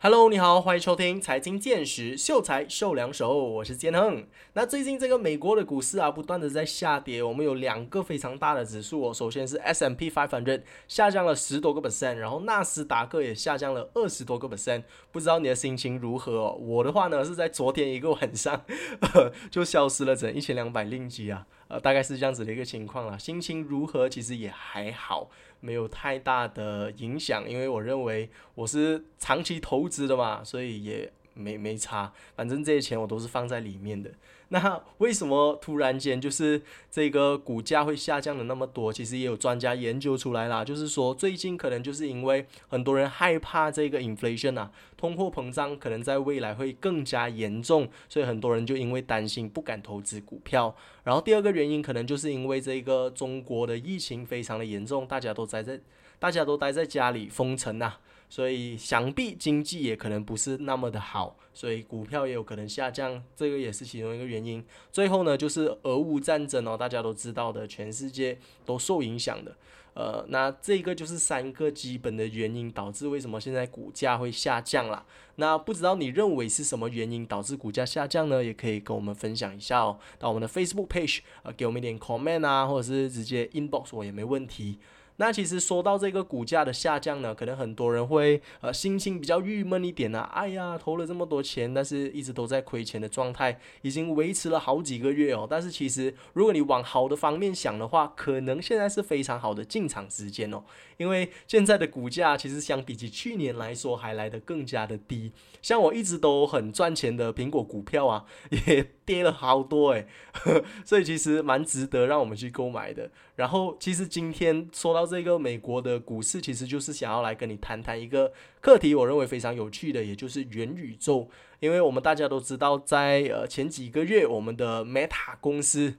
[0.00, 4.24] Hello，你好，欢迎收听财经见识，秀才秀两手，我是建亨。
[4.52, 9.12] 那最近这个美国的股市啊，不断的在下跌，我们有两个非常大的指数哦。
[9.12, 14.84] 首先是 S M P five hundred 下降了十多个 percent，然后纳斯达克也下降了二十多个 percent。
[15.10, 16.52] 不知道你的心情如何哦？
[16.60, 18.64] 我的话呢，是在昨天一个晚上
[19.50, 23.18] 就消失了整一千两百令吉啊，呃，大概是这样子的一个情况了。
[23.18, 24.08] 心情如何？
[24.08, 25.28] 其实也还好。
[25.60, 32.12] 没有太大的影响，因为我认为我是长期投资的嘛，所以也没没差。
[32.34, 34.10] 反正这些钱我都是放在里面的。
[34.50, 38.90] 那为什么突然间就是这个股价会下降的那么多？
[38.90, 50.74] 其实也有专家研究出来啦，就是说最近可能就是因为很多人害怕这个 inflation 啊，通货膨胀可能在未来会更加严重，所以很多人就因为担心不敢投资股票。
[51.04, 55.78] 然后第二个原因可能就是因为这个中国的疫情非常的严重，大家都待在
[56.18, 57.96] 大家都待在家里封城呐。
[58.28, 64.64] 所以想必经济也可能不是那么的好，所以股票也有可能下降，这个也是其中一个原因。
[64.92, 69.56] 最后呢，就是俄乌战争哦，大家都知道的，全世界都受影响的。
[69.94, 75.04] 呃，那这个就是三个基本的原因导致为什么现在股价会下降了。
[75.36, 78.44] 那不知道你认为是什么原因导致股价下降呢？
[78.44, 84.78] 也可以跟我们分享一下哦，到我们的 Facebook page 呃，给我们一点 comment 啊，或者是直接 inbox 我也没问题。
[85.20, 90.20] 那其实说到这个股价的下降呢，可能很多人会呃心情比较郁闷一点啊。
[90.32, 95.44] 哎呀，投了这么多钱，但是一直都在亏钱的状态，已经维持了好几个月哦。
[95.50, 100.62] 但是其实如果你往好的方面想的话，可能现在是非常好的进场时间哦。
[100.98, 105.32] 因为现在的股价其实相比起去年来说，还来得更加的低。
[105.60, 108.24] 像我一直都很赚钱的苹果股票啊，
[108.68, 110.06] 也跌了好多诶，
[110.86, 113.10] 所以其实蛮值得让我们去购买的。
[113.38, 121.30] 然后其实今天说到这个美国的股市，其实就是想要来跟你谈谈一个课题，我认为非常有趣的，也就是元宇宙。
[121.60, 125.94] 因为我们大家都知道，在呃前几个月，我们的 Meta 公司。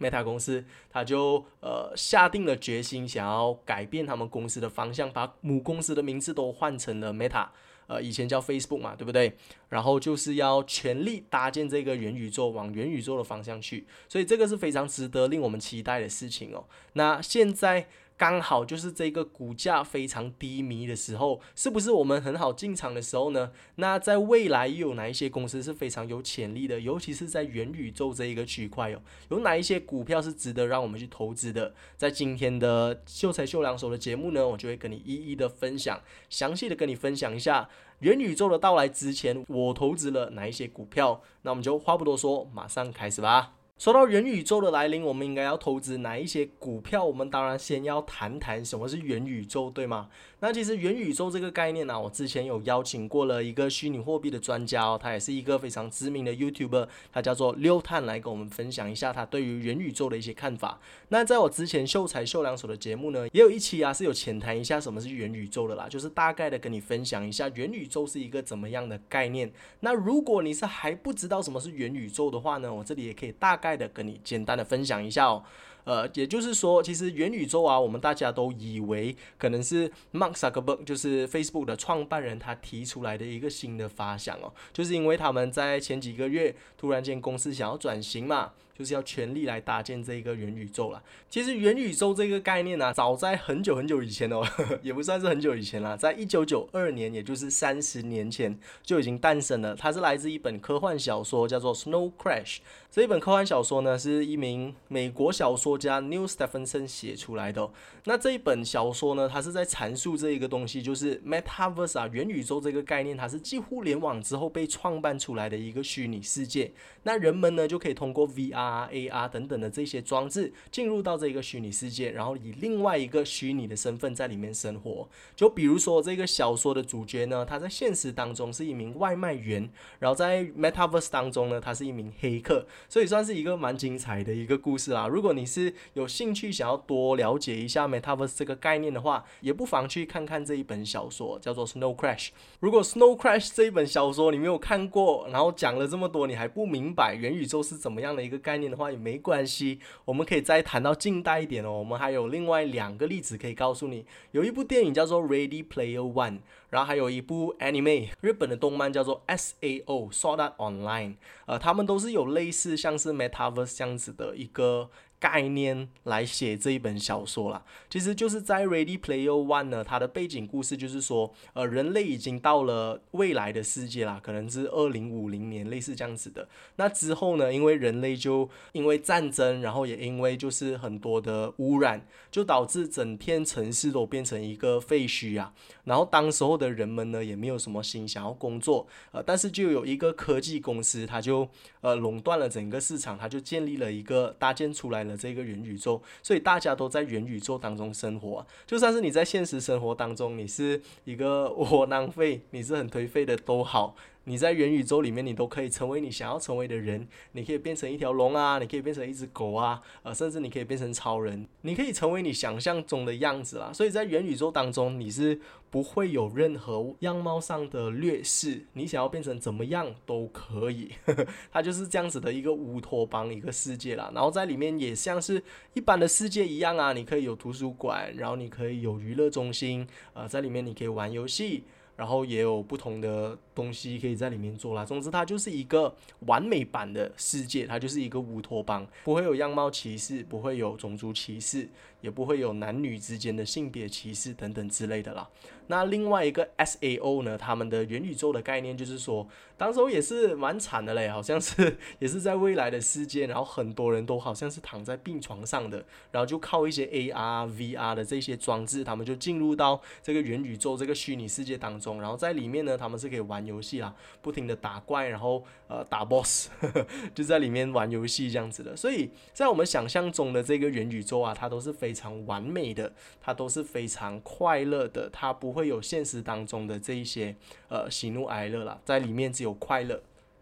[0.00, 7.46] Meta 公司，他就呃下定了决心，想要改变他们公司的方向，把母公司的名字都换成了 Meta，
[7.88, 9.32] 呃，以前叫 Facebook 嘛，对不对？
[9.68, 16.64] 然后就是要全力搭建这个元宇宙，往元宇宙的方向去，所以这个是非常值得令我们期待的事情哦。
[16.92, 17.88] 那现在。
[18.18, 23.52] 刚好就是这个股价非常低迷的时候，是不是我们很好进场的时候呢？
[23.76, 26.80] 那在未来又有哪一些公司是非常有潜力的？
[26.80, 31.72] 尤其是在元宇宙这一个区块哦，有哪一些股票是值得让我们去投资的？
[31.96, 37.68] 在今天的秀才秀两手的节目呢，我就会跟你一一的分享，详细的跟你分享一下
[38.00, 41.22] 元宇宙的到来之前，我投资了哪一些股票。
[41.42, 43.57] 那我们就话不多说，马上开始吧。
[43.78, 47.04] 说到元宇宙的来临，我们应该要投资哪一些股票？
[47.04, 50.08] 我们当然先要谈谈什么是元宇宙，对吗？
[50.40, 60.80] 那其实元宇宙这个概念呢，我之前有邀请过了一个虚拟货币的专家哦，他也是一个非常知名的 YouTuber，他叫做六探，来跟我们分享一下他对于元宇宙的一些看法。
[61.10, 69.52] 那在我之前秀才秀两手的节目呢，也有一期啊是有浅谈一下什么是元宇宙的啦，就是大概的跟你分享一下元宇宙是一个怎么样的概念。
[69.80, 75.42] 那如果你是还不知道什么是元宇宙的话呢，我这里也可以大概的跟你简单的分享一下哦。
[75.84, 88.52] 呃，也就是说，其实元宇宙啊，我们大家都以为可能是 Mark Zuckerberg，就是 Facebook 的创办人，他提出来的一个新的发想哦，就是因为他们在前几个月突然间公司想要转型嘛。
[88.78, 91.02] 就是要全力来搭建这一个元宇宙了。
[91.28, 99.74] 其实元宇宙这个概念呢，早在很久很久以前哦，呵 呵也不算是很久以前了，在一九九二年，也就是三十年前就已经诞生了。
[99.74, 102.56] 它是来自一本科幻小说，叫做《Snow Crash》。
[102.90, 107.68] 这一本科幻小说呢，是一名美国小说家 New Stephenson 写出来的。
[108.04, 116.72] 那这一本小说呢，它是在阐述这一个东西，就是 Metaverse 啊，元宇宙这个概念，它是继互联网之后被创办出来的一个虚拟世界。
[117.02, 118.67] 那人们呢，就可以通过 VR。
[118.68, 125.08] R A R 等等的这些装置进入到这个虚拟世界，然后以另外一个虚拟的身份在里面生活。
[125.34, 135.06] 就比如说这个小说的主角呢，他在现实当中是一名外卖员，然后在 Metaverse 当中呢，他是一名黑客，所以算是一个蛮精彩的一个故事啦。
[135.06, 142.28] 如果你是有兴趣想要多了解一下 Metaverse 这个概念的话，也不妨去看看这一本小说，叫做 Snow Crash。
[142.60, 151.70] 如果 Snow Crash 这一本小说你没有看过，然后讲了这么多，你还不明白元宇宙是怎么样的一个概念的话，也没关系，我们可以再谈到近代一点哦。
[151.70, 156.32] 我们还有另外两个例子可以告诉你，有一部电影叫做《Ready Player One》，
[156.70, 161.10] 然后还有一部 anime 日本的动漫叫做《S A O Sword Art Online》，
[161.46, 167.64] 呃，他们都是有类似像是 Metaverse 这样子的一个概念来写这一本小说啦。
[167.90, 176.48] 其实就是在 Ready Player One 呢，它的背景故事就是说，呃，人类已经到了未来的世界啦，可能是二零五零年类似这样子的。
[176.76, 185.52] 那之后呢，因为人类就因为战争，然后也因为就是很多的污染，就导致整片城市都变成一个废墟啊。
[185.84, 191.48] 然后当时候的人们呢，也没有什么心想要工作，呃，但是就有一个科技公司，它就
[191.80, 198.46] 呃垄断了整个市场，它就建立了一个搭建出来的这个元宇宙，所以大家都在元宇宙当中生活。
[198.66, 203.96] 就算是你在现实生活当中，你是一个 窝囊废，你是很颓废的都好。
[204.28, 207.08] 你在元宇宙里面，你都可以成为你想要成为的人。
[207.32, 211.48] 你可以变成一条龙啊，你可以变成一只狗啊，呃，甚至你可以变成超人。
[211.62, 213.72] 你可以成为你想象中的样子啦。
[213.72, 215.40] 所以在元宇宙当中，你是
[215.70, 218.66] 不会有任何样貌上的劣势。
[218.74, 220.90] 你想要变成怎么样都可以，
[221.50, 224.12] 它就是这样子的一个乌托邦一个世界啦。
[224.14, 225.42] 然后在里面也像是
[225.72, 231.64] 一般的世界一样啊，你可以有图书馆，然后你可以有娱乐中心，呃，在里面你可以玩游戏。
[231.98, 234.84] 然后也有不同的东西可以在里面做啦。
[234.84, 241.68] 总之，它就是一个完美版的世界，它就是一个乌托邦，不会有样貌歧视，不会有种族歧视，
[242.00, 245.28] 也不会有男女之间的性别歧视等等之类的啦。
[245.68, 249.26] 那另外一个 S A O 呢，他们的元宇宙的概念就是说，
[249.56, 268.74] 当时候也是蛮惨的嘞，好像是 也是在未来的世界，然后很多人都好像是躺在病床上的，然后就靠一些 A R V R 的这些装置，他们就进入到这个元宇宙这个虚拟世界当中，然后在里面呢，他们是可以玩游戏啦，不停的打怪，然后呃打 boss，呵 呵就在里面玩游戏这样子的。
[268.74, 275.57] 所以在我们想象中的这个元宇宙啊，它都是非常完美的，它都是非常快乐的，它不。
[275.58, 277.34] 会有现实当中的这一些
[277.68, 280.00] 呃喜怒哀乐啦，在里面只有快乐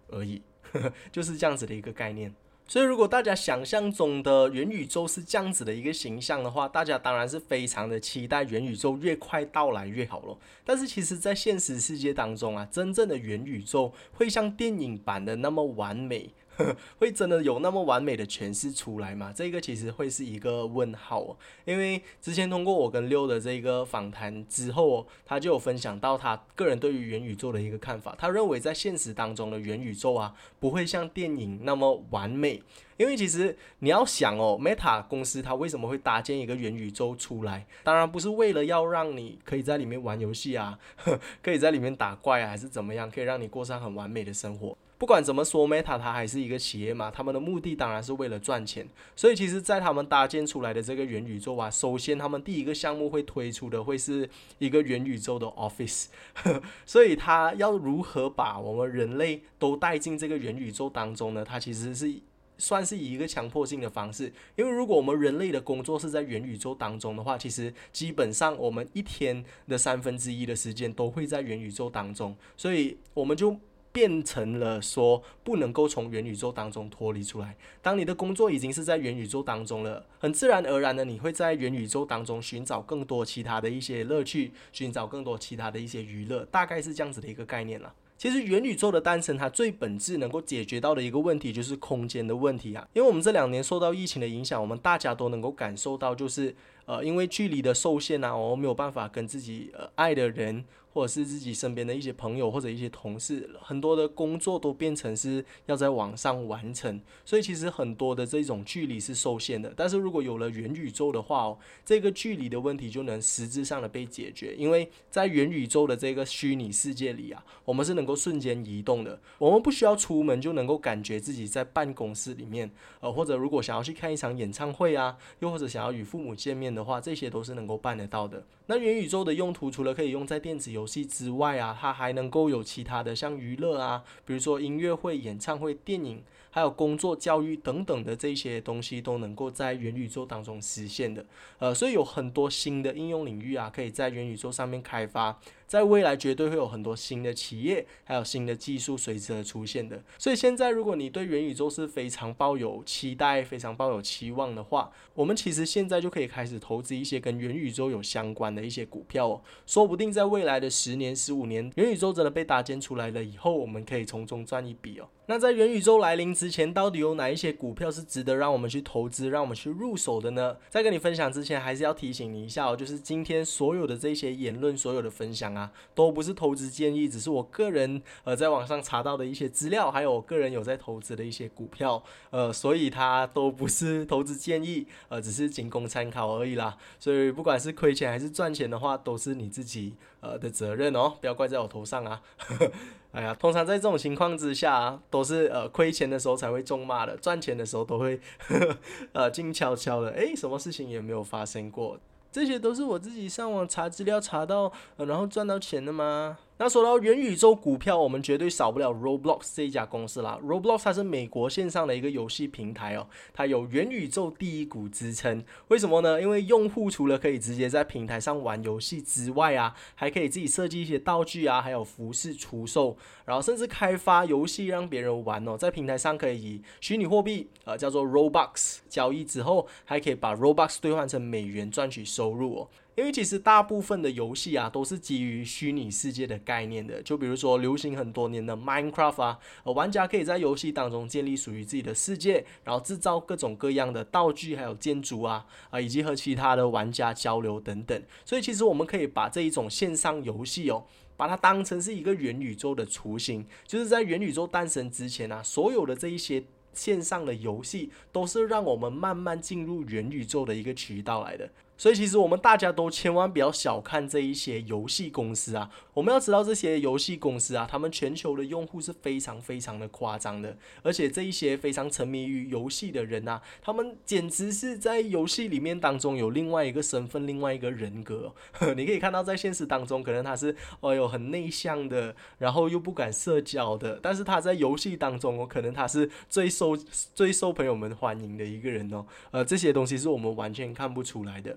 [0.09, 0.43] 而已，
[1.11, 2.31] 就是这样子的一个概念。
[2.69, 10.37] 所以，如果大家想象中的元宇宙是这样子的一个形象的话，大家当然是非常的期待元宇宙越快到来越好咯。
[10.65, 16.29] 但是，其实，在现实世界当中啊，真正的元宇宙会像电影版的那么完美？
[16.99, 19.33] 会真的有那么完美的诠释出来吗？
[19.35, 21.37] 这个其实会是一个问号哦。
[21.65, 28.15] 因为之前通过我跟六的这个访谈之后，他就有分享到他个人对于元宇宙的一个看法。
[28.19, 32.63] 他认为在现实当中的元宇宙啊，不会像电影那么完美。
[32.97, 37.67] 因为其实你要想哦，Meta 公司它为什么会搭建一个元宇宙出来？
[37.85, 40.79] 当然不是为了要让你可以在里面玩游戏啊，
[41.43, 44.75] 可以在里面打怪啊，还是怎么样，可以让你过上很完美的生活。
[44.99, 48.89] 不管怎么说，Meta 它还是一个企业嘛，他们的目的当然是为了赚钱。
[49.15, 54.27] 所以其实，在他们搭建出来的这个元宇宙啊，首先他们第一个项目会推出的会是
[54.59, 56.07] 一个元宇宙的 Office。
[56.87, 61.45] 所以他要如何把我们人类都带进这个元宇宙当中呢？
[61.45, 62.15] 它其实是
[62.57, 64.33] 算是以一个强迫性的方式。
[64.57, 73.55] 因为如果我们人类的工作是在元宇宙当中的话，其实基本上我们一天的三分之一的时间都会在元宇宙当中，所以我们就。
[73.97, 77.57] 变成了说不能够从元宇宙当中脱离出来。
[77.81, 87.91] 当你的工作已经是在元宇宙当中了，很自然而然的你会在元宇宙当中寻找更多其他的一些乐趣，寻找更多其他的一些娱乐，大概是这样子的一个概念了。
[88.19, 92.87] 其实元宇宙的诞生，它最本质能够解决到的一个问题就是空间的问题啊。
[92.93, 96.55] 因为我们这两年受到疫情的影响，我们大家都能够感受到，就是
[96.85, 100.67] 呃，因为距离的受限啊，我们没有办法跟自己呃爱的人。
[100.97, 109.71] 或者是自己身边的一些朋友或者一些同事，很多的工作都变成是要在网上完成，所以其实很多的这种距离是受限的。
[109.77, 128.47] 但是如果有了元宇宙的话哦，这个距离的问题就能实质上的被解决，因为在元宇宙的这个虚拟世界里啊，我们是能够瞬间移动的，我们不需要出门就能够感觉自己在办公室里面，呃，或者如果想要去看一场演唱会啊，又或者想要与父母见面的话，这些都是能够办得到的。
[128.69, 141.27] 那元宇宙的用途除了可以用在电子游游戏之外啊，它还能够有其他的像娱乐啊，比如说音乐会、演唱会、电影，还有工作、教育等等的这些东西都能够在元宇宙当中实现的。
[141.59, 145.37] 呃，所以有很多新的应用领域啊，可以在元宇宙上面开发。
[145.67, 150.03] 在未来绝对会有很多新的企业，还有新的技术随之而出现的。
[150.19, 159.43] 所以现在，如果你对元宇宙是非常抱有期待、非常抱有期望的话，我们其实现在就可以开始投资一些跟元宇宙有相关的一些股票哦。
[159.67, 165.09] 说不定在未来的十年、十五年，元宇宙真的被搭建出来了以后，我们可以从中赚一笔哦。
[165.29, 170.57] 那在元宇宙来临之前，到底有哪一些股票是值得让我们去投资、让我们去入手的呢？
[170.71, 186.77] 在跟你分享之前，还是要提醒你一下哦，就是今天所有的这些言论、所有的分享啊，都不是投资建议，只是我个人呃在网上查到的一些资料，还有我个人有在投资的一些股票，呃，所以它都不是投资建议，呃，只是仅供参考而已啦。
[186.99, 192.21] 所以不管是亏钱还是赚钱的话，都是你自己呃的责任哦，不要怪在我头上啊。
[193.13, 198.77] 哎呀，通常在这种情况之下，都是呃亏钱的时候才会重骂的，赚钱的时候都会呵 呵
[199.13, 201.99] 呃静悄悄的，哎，什么事情也没有发生过。
[202.37, 206.37] 这些都是我自己上网查资料查到，然后赚到钱的吗？
[206.59, 210.39] 那说到元宇宙股票，我们绝对少不了 Roblox 这一家公司啦。
[210.43, 215.45] Roblox 它是美国线上的一个游戏平台哦，它有元宇宙第一股之称。
[215.69, 216.19] 为什么呢？
[216.19, 222.97] 因为用户除了可以直接在平台上玩游戏之外啊，还可以自己设计一些道具啊，还有服饰出售，
[223.27, 225.59] 然后甚至开发游戏让别人玩哦。
[225.59, 232.69] 在平台上可以以虚拟货币呃叫做 Robux 交易之后，还可以把 Robux 兑换成美元赚取收入哦。
[232.97, 237.03] 因为其实大部分的游戏啊，都是基于虚拟世界的概念的。
[237.03, 248.03] 就比如说流行很多年的 Minecraft 啊，呃，玩家可以在游戏当中建立属于自己的世界，然后制造各种各样的道具，还有建筑啊，啊，以及和其他的玩家交流等等。
[248.25, 250.83] 所以其实我们可以把这一种线上游戏哦，
[251.19, 253.45] 把它当成是一个元宇宙的雏形。
[253.67, 261.51] 就是在元宇宙诞生之前啊，所有的这一些线上的游戏，都是让我们慢慢进入元宇宙的一个渠道来的。
[261.79, 265.71] 所以其实我们大家都千万不要小看这一些游戏公司啊！
[265.93, 278.35] 我们要知道这些游戏公司啊，他们全球的用户是非常非常的夸张的，而且这一些非常沉迷于游戏的人啊，他们简直是在游戏里面当中有另外一个身份、另外一个人格。
[278.75, 286.77] 你可以看到，在现实当中，可能他是哦呦很内向的，然后又不敢社交的，但是他在游戏当中哦，可能他是最受
[287.15, 289.05] 最受朋友们欢迎的一个人哦。
[289.31, 291.57] 呃，这些东西是我们完全看不出来的。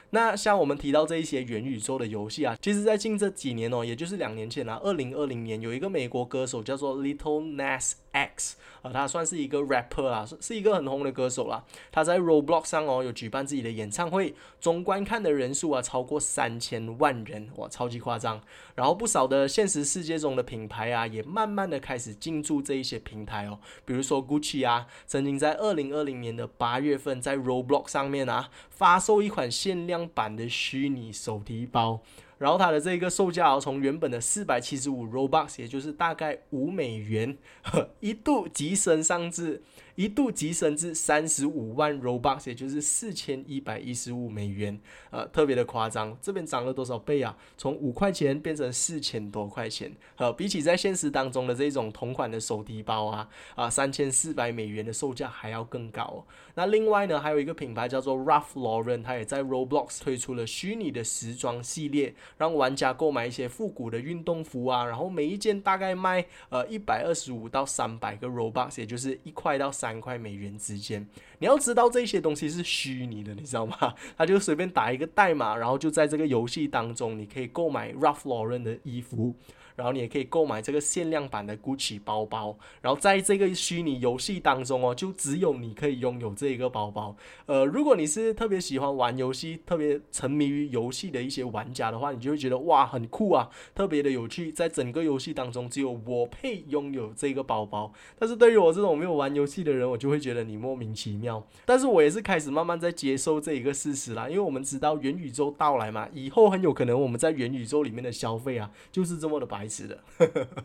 [0.11, 11.63] 那像我们提到这一些元宇宙的游戏啊，其实，在近这几年哦，也就是两年前啊，二零二零年，有一个美国歌手叫做 Little Nas X，啊，他算是一个 rapper 啊，是一个很红的歌手啦。
[11.91, 18.41] 他在 Roblox 上哦，有举办自己的演唱会，总观看的人数啊，超过三千万人，哇，超级夸张。
[18.75, 32.01] 然后不少的现实世界中的品牌啊，也慢慢的开始进驻这一些平台哦，比如说 Gucci 啊，曾经在二零二零年的八月份，在 Roblox 上面啊，发售一款限量版的虚拟手提包。
[32.41, 37.37] 然后它的这个售价哦从原本的四百七十五 Robux，也就是大概五美元，
[38.01, 39.61] 一度急升上至。
[39.95, 44.79] 一度急升至三十五万 Robux，也就是四千一百一十五美元，
[45.11, 46.17] 呃，特别的夸张。
[46.21, 47.37] 这边涨了多少倍啊？
[47.57, 49.91] 从五块钱变成四千多块钱。
[50.15, 56.25] 呃，比起在现实当中的这种同款的手提包啊，啊，三千四百美元的售价还要更高。
[56.55, 69.91] 那另外呢，还有一个品牌叫做 Ralph Lauren，它也在 Roblox 推出了虚拟的时装系列，让玩家购买一些复古的运动服啊，然后每一件大概卖呃一百二十五到三百个 Robux，也就是一块到三。
[69.91, 71.05] 三块美元之间，
[71.39, 73.93] 你要知道这些东西是虚拟的，你知道吗？
[74.17, 79.35] 他就随便打一个代码，然后就在这个游戏当中，你可以购买 Ralph Lauren 的衣服。
[79.81, 87.15] 然后你也可以购买这个限量版的 Gucci 包包，然后在这个虚拟游戏当中哦，就只有你可以拥有这一个包包。
[87.47, 94.51] 呃，如果你是特别喜欢玩游戏、特别沉迷于游戏的一些玩家的话，你就会觉得哇，很酷啊，特别的有趣。
[94.51, 97.91] 在整个游戏当中，只有我配拥有这个包包。
[98.19, 101.43] 但是对于我这种没有玩游戏的人，我就会觉得你莫名其妙。
[101.65, 109.70] 但是我也是开始慢慢在接受这一个事实啦，因为我们知道元宇宙到来嘛，以后很有可能我们在元宇宙里面的消费啊，就是这么的白。
[109.71, 110.03] 白痴的，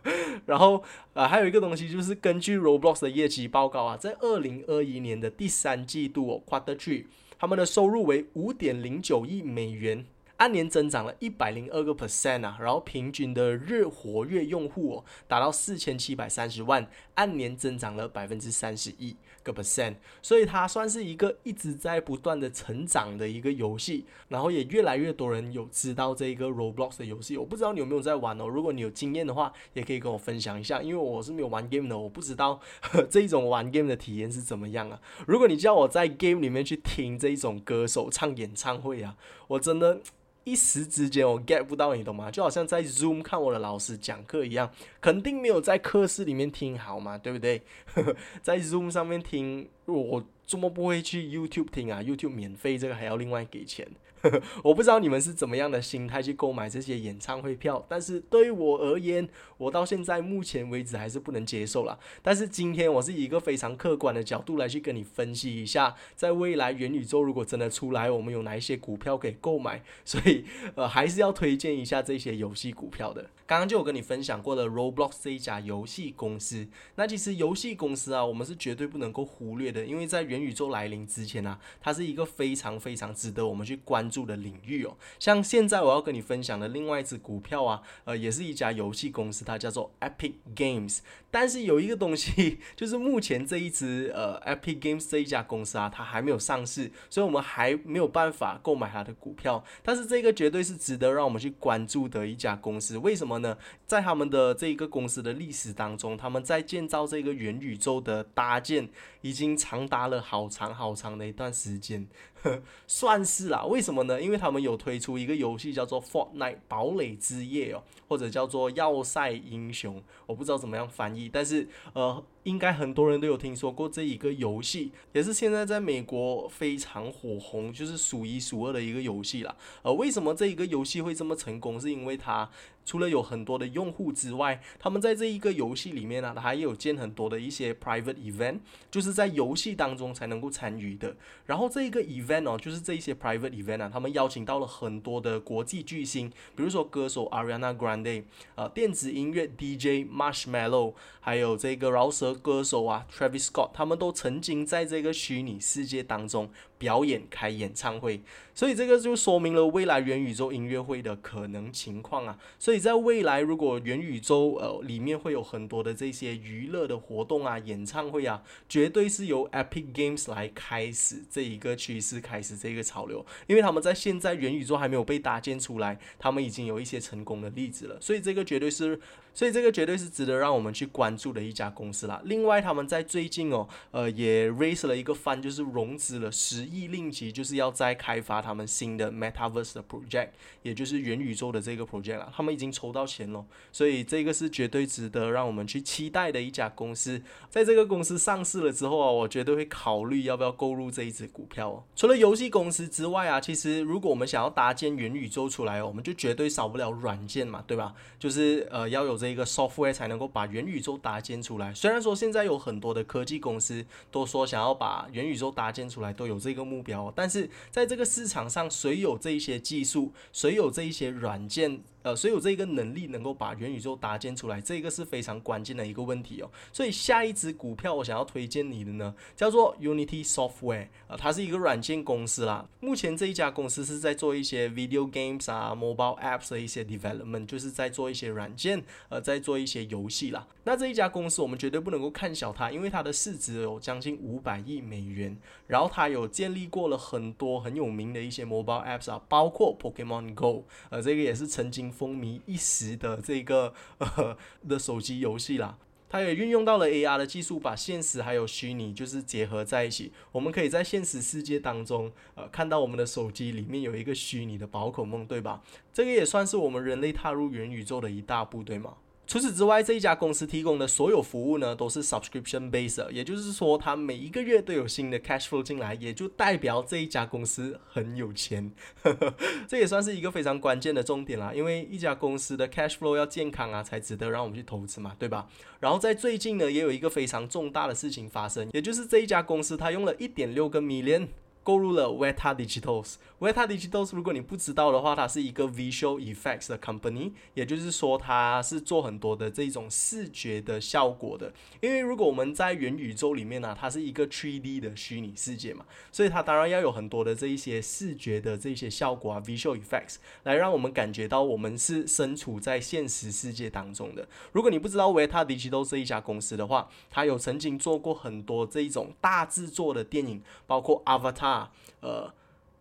[0.47, 0.83] 然后
[1.15, 7.05] 啊，还有一个东西就是根据 Roblox 的业绩报告啊，在二零二一年的第三季度哦，Quarter Three，
[7.39, 10.07] 他们的收入为五点零九亿美元。
[10.39, 32.61] 按年增长了一百零二个 percent 啊，然后平均的日活跃用户哦达到四千七百三十万，按年增长了百分之三十一个 percent，所以它算是一个一直在不断的成长的一个游戏，然后也越来越多人有知道这个 Roblox 的游戏，我不知道你有没有在玩哦，如果你有经验的话，也可以跟我分享一下，因为我是没有玩 game 的，我不知道
[33.11, 35.01] 这一种玩 game 的体验是怎么样啊。
[35.27, 39.17] 如果你叫我在 game 里面去听这一种歌手唱演唱会啊，
[39.49, 40.01] 我真的。
[40.47, 42.31] 一时之间我 get 不到你懂吗？
[42.31, 47.61] 就好像在 Zoom 看我的老师讲课一样，肯定没有在课室里面听好嘛，对不对？
[48.43, 53.85] 在 Zoom 上面听，我怎么不会去 YouTube 听啊？YouTube 免费，这个还要另外给钱。
[54.65, 59.29] 我不知道你们是怎么样的心态去购买这些演唱会票，但是对于我而言，
[59.59, 61.99] 我到现在目前为止还是不能接受了。
[62.23, 73.31] 但是今天我是以一个非常客观的角度来去跟你分析一下，在未来元宇宙如果真的出来，我们有哪一些股票可以购买，所以呃还是要推荐一下这些游戏股票的。
[73.47, 76.67] 刚刚就有跟你分享过的 Roblox 这一家游戏公司，
[76.97, 84.97] 那其实游戏公司啊，我们是绝对不能够忽略的，因为在元宇宙来临之前啊，它是一个非常非常值得我们去关注的领域哦。
[85.19, 91.01] 像现在我要跟你分享的另外一只股票啊，呃，也是一家游戏公司，它叫做 Epic Games。
[91.31, 99.63] 但是有一个东西， 就是目前这一只呃 Epic Games 这一家公司啊，它还没有上市，所以我们还没有办法购买它的股票。
[99.83, 103.37] 但是这个绝对是值得让我们去关注的一家公司，为什么？
[103.37, 108.89] 呢，在他们的这一个公司的历史当中，他们在建造这个元宇宙的搭建，
[109.21, 112.09] 已经长达了好长好长的一段时间，
[112.87, 113.65] 算是啦。
[113.65, 114.21] 为什么呢？
[114.21, 122.25] 因为他们有推出一个游戏叫做《Fortnite 堡垒之夜》哦，或者叫做《要塞英雄》，我不知道怎么样翻译，但是呃。
[122.47, 129.57] 应该很多人都有听说过这一个游戏，也是现在在美国非常火红，就是数一数二的一个游戏啦。
[129.83, 131.81] 呃，为什么这一个游戏会这么成功？
[131.81, 132.49] 是因为它
[132.85, 138.61] 除了有很多的用户之外，他们在这一个游戏里面呢，它还有建很多的一些 private event，
[138.93, 141.17] 就是在游戏当中才能够参与的。
[141.47, 148.23] 然后这一个 event 哦，就是这一些 private event 啊，他们邀请到了很多的国际巨星，比如说歌手 Ariana Grande，
[148.55, 152.36] 呃，电子音乐 DJ Marshmallow，还有这个饶舌。
[152.37, 158.23] 歌手啊，Travis Scott，他们都曾经在这个虚拟世界当中表演开演唱会，
[158.57, 162.37] 所以这个就说明了未来元宇宙音乐会的可能情况啊。
[162.59, 178.99] 所以在未来，如果元宇宙呃里面会有很多的这些娱乐的活动啊、演唱会啊，绝对是由 Epic Games 来开始这一个趋势，开始这个潮流，因为他们在现在元宇宙还没有被搭建出来，他们已经有一些成功的例子了，所以这个绝对是。
[179.37, 182.23] 所以这个绝对是值得让我们去关注的一家公司啦。
[182.25, 190.31] 另外，他们在最近哦，呃，也 raise 了一个 fund，就是融资了十亿令吉，就是要在开发他们新的 metaverse 的 project，
[190.63, 192.33] 也就是元宇宙的这个 project 啦。
[192.35, 197.21] 他们已经筹到钱了，所以这个是绝对值得让我们去期待的一家公司。
[197.51, 201.85] 在这个公司上市了之后啊，我绝对会考虑要不要购入这一只股票哦。
[201.95, 207.95] 除了游戏公司之外啊，其实如果我们想要搭建元宇宙出来哦，我们就绝对少不了软件嘛，对吧？
[208.19, 209.27] 就是呃要有这。
[209.27, 211.75] 一个 software 才能够把元宇宙搭建出来。
[211.75, 221.81] 虽然说现在有很多的科技公司都说想要把元宇宙搭建出来，都有这个目标，但是在这个市场场上，谁有这一些技术，谁有这一些软件？
[222.03, 226.49] 呃，谁有这一个能力能够把元宇宙搭建出来，这个是非常关键的一个问题哦。
[226.73, 232.65] 所以下一只股票我想要推荐你的呢，叫做 Unity Software，呃，它是一个软件公司啦。
[232.79, 240.47] 目前这一家公司是在做一些 video games 啊、mobile apps 的一些 development，就是在做一些软件，呃，在做一些游戏啦。
[240.63, 251.87] 那这一家公司我们绝对不能够看小它，因为它的市值有将近五百亿美元，然后它有建立过了很多很有名的一些 mobile apps 啊，包括 Pokemon Go，呃，这个也是曾经。
[251.97, 254.37] 风靡一时的这个 呃
[254.69, 260.13] 的手机游戏啦，它也运用到了 AR 的技术，把现实还有虚拟就是结合在一起。
[260.33, 265.63] 我们可以在现实世界当中，呃，看到我们的手机里面有一个虚拟的宝可梦，对吧？
[265.93, 268.95] 这个也算是我们人类踏入元宇宙的一大步，对吗？
[269.27, 278.71] 除此之外，这一家公司提供的所有服务呢，都是 subscription based，也就是说，它每一个月都有新的 cash flow 进来，也就代表这一家公司很有钱。
[279.67, 285.49] 这也算是一个非常关键的重点啦，因为一家公司的 cash flow 要健康啊，才值得让我们去投资嘛，对吧？
[285.81, 291.27] 然后在最近呢，也有一个非常重大的事情发生，也就是这一家公司它用了一点六个 million。
[291.67, 293.15] 购入了 Weta Digitals。
[293.41, 301.53] Weta Digital，如果你不知道的话，它是一个 visual effects 的 company，也就是说，它是做很多的这种视觉的效果的。
[301.81, 314.29] 因为如果我们在元宇宙里面呢，它是一个 3D 的虚拟世界嘛，所以它当然要有很多的这一些视觉的这些效果啊，visual effects，来让我们感觉到我们是身处在现实世界当中的。
[314.53, 321.56] 如果你不知道 Weta Digital 这一家公司的话，它有曾经做过很多这一种大制作的电影，包括 Avatar。
[322.01, 322.33] 呃，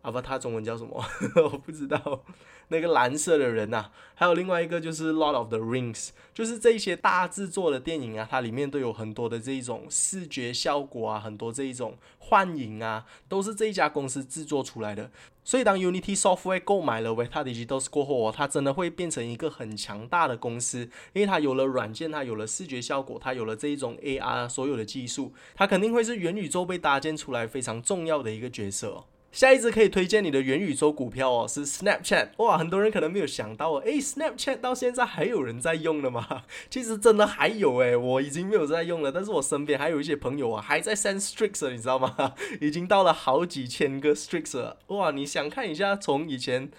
[0.02, 1.02] 阿巴，他中文叫什么？
[1.50, 2.22] 我不知道。
[2.68, 15.10] 那个蓝色的人呐，还有另外一个就是《Lord of the Rings》，就是这一些大制作的电影啊，它里面都有很多的这一种视觉效果啊，很多这一种幻影啊，都是这一家公司制作出来的。
[15.44, 29.04] 所以当 Unity Software 购买了 Weta Digital 过后，它真的会变成一个很强大的公司，因为它有了软件，它有了视觉效果，它有了这一种 AR 所有的技术，它肯定会是元宇宙被搭建出来非常重要的一个角色。
[29.36, 32.28] 下一支可以推荐你的元宇宙股票哦，是 Snapchat。
[32.38, 36.44] 哇，很多人可能没有想到哦，诶 s n a p c h a t 到现在还有人在用的吗？
[36.70, 42.32] 其实真的还有诶，我已经没有在用了，但是我身边还有一些朋友啊，还在 send streaks，你知道吗？
[42.62, 44.74] 已经到了好几千个 streaks。
[44.86, 46.70] 哇，你想看一下，从以前